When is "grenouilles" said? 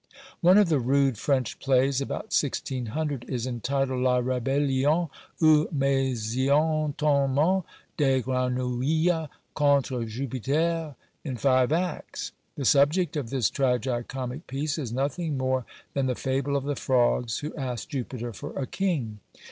8.21-9.27